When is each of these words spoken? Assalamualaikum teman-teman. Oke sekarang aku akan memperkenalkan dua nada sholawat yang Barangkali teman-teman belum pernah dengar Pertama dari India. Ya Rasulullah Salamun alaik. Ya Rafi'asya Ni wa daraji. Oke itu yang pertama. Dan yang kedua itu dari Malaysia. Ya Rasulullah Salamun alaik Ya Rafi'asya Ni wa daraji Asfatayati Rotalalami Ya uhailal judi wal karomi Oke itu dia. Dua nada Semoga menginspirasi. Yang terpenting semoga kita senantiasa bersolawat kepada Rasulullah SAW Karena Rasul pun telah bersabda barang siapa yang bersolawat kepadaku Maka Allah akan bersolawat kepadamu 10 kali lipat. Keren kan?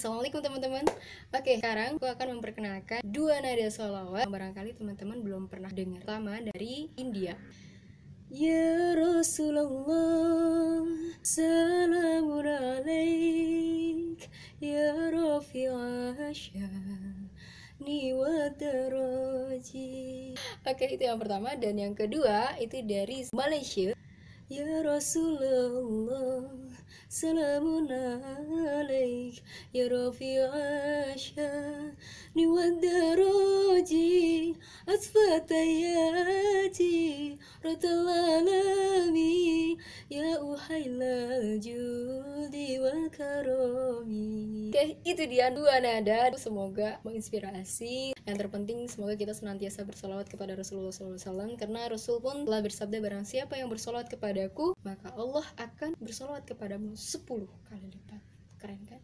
Assalamualaikum 0.00 0.40
teman-teman. 0.40 0.88
Oke 1.28 1.60
sekarang 1.60 2.00
aku 2.00 2.08
akan 2.08 2.40
memperkenalkan 2.40 3.04
dua 3.04 3.36
nada 3.44 3.68
sholawat 3.68 4.24
yang 4.24 4.32
Barangkali 4.32 4.72
teman-teman 4.72 5.20
belum 5.20 5.44
pernah 5.44 5.68
dengar 5.68 6.00
Pertama 6.00 6.40
dari 6.40 6.88
India. 6.96 7.36
Ya 8.32 8.96
Rasulullah 8.96 10.88
Salamun 11.20 12.48
alaik. 12.48 14.24
Ya 14.56 15.12
Rafi'asya 15.12 16.72
Ni 17.84 18.16
wa 18.16 18.48
daraji. 18.56 20.32
Oke 20.64 20.96
itu 20.96 21.04
yang 21.04 21.20
pertama. 21.20 21.52
Dan 21.60 21.76
yang 21.76 21.92
kedua 21.92 22.56
itu 22.56 22.80
dari 22.88 23.28
Malaysia. 23.36 23.92
Ya 24.48 24.80
Rasulullah 24.80 26.39
Salamun 27.10 27.90
alaik 27.90 29.42
Ya 29.74 29.90
Rafi'asya 29.90 31.50
Ni 32.38 32.46
wa 32.46 32.70
daraji 32.78 34.54
Asfatayati 34.86 37.34
Rotalalami 37.66 39.74
Ya 40.06 40.38
uhailal 40.38 41.58
judi 41.58 41.99
wal 42.80 43.12
karomi 43.12 44.72
Oke 44.72 44.96
itu 45.04 45.26
dia. 45.26 45.52
Dua 45.52 45.82
nada 45.82 46.30
Semoga 46.38 47.02
menginspirasi. 47.04 48.16
Yang 48.24 48.36
terpenting 48.38 48.86
semoga 48.86 49.18
kita 49.18 49.34
senantiasa 49.34 49.82
bersolawat 49.82 50.30
kepada 50.30 50.54
Rasulullah 50.54 50.94
SAW 50.94 51.58
Karena 51.58 51.90
Rasul 51.90 52.22
pun 52.22 52.46
telah 52.46 52.62
bersabda 52.62 53.02
barang 53.02 53.26
siapa 53.26 53.58
yang 53.58 53.66
bersolawat 53.66 54.06
kepadaku 54.08 54.78
Maka 54.86 55.12
Allah 55.18 55.44
akan 55.58 55.98
bersolawat 55.98 56.46
kepadamu 56.46 56.94
10 56.96 57.26
kali 57.68 57.86
lipat. 57.92 58.22
Keren 58.62 58.80
kan? 58.86 58.99